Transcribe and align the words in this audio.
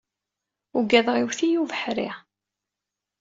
Ugaɣ 0.77 1.07
iwet-iyi 1.17 1.57
ubeḥri. 1.63 2.09